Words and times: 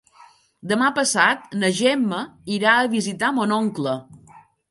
Demà 0.69 0.87
passat 0.99 1.43
na 1.63 1.69
Gemma 1.81 2.23
irà 2.57 2.73
a 2.79 2.89
visitar 2.97 3.31
mon 3.41 3.57
oncle. 3.61 3.97